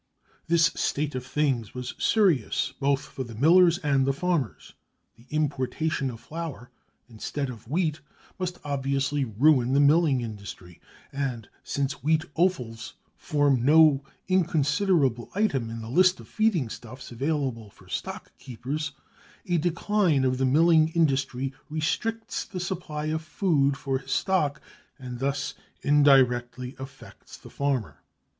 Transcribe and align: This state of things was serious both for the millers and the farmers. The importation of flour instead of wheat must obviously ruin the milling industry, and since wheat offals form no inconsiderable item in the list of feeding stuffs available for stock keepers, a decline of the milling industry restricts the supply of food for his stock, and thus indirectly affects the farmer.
This 0.47 0.71
state 0.73 1.13
of 1.13 1.23
things 1.23 1.75
was 1.75 1.93
serious 1.99 2.73
both 2.79 3.01
for 3.01 3.23
the 3.23 3.35
millers 3.35 3.77
and 3.77 4.07
the 4.07 4.13
farmers. 4.13 4.73
The 5.15 5.27
importation 5.29 6.09
of 6.09 6.19
flour 6.19 6.71
instead 7.07 7.51
of 7.51 7.67
wheat 7.67 8.01
must 8.39 8.57
obviously 8.63 9.25
ruin 9.25 9.73
the 9.73 9.79
milling 9.79 10.21
industry, 10.21 10.81
and 11.11 11.47
since 11.63 12.01
wheat 12.01 12.25
offals 12.33 12.95
form 13.15 13.63
no 13.63 14.03
inconsiderable 14.27 15.29
item 15.35 15.69
in 15.69 15.81
the 15.83 15.87
list 15.91 16.19
of 16.19 16.27
feeding 16.27 16.67
stuffs 16.69 17.11
available 17.11 17.69
for 17.69 17.87
stock 17.87 18.31
keepers, 18.39 18.93
a 19.45 19.59
decline 19.59 20.23
of 20.25 20.39
the 20.39 20.45
milling 20.47 20.87
industry 20.95 21.53
restricts 21.69 22.43
the 22.43 22.59
supply 22.59 23.05
of 23.13 23.21
food 23.21 23.77
for 23.77 23.99
his 23.99 24.11
stock, 24.11 24.59
and 24.97 25.19
thus 25.19 25.53
indirectly 25.83 26.75
affects 26.79 27.37
the 27.37 27.51
farmer. 27.51 28.01